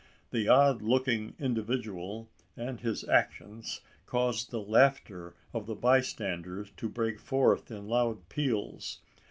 The 0.31 0.47
odd 0.47 0.81
looking 0.81 1.35
individual 1.37 2.27
and 2.57 2.79
his 2.79 3.07
actions 3.07 3.81
caused 4.07 4.49
the 4.49 4.59
laughter 4.59 5.35
of 5.53 5.67
the 5.67 5.75
bystanders 5.75 6.71
to 6.77 6.89
break 6.89 7.19
forth 7.19 7.69
in 7.69 7.87
loud 7.87 8.27
peals. 8.27 8.99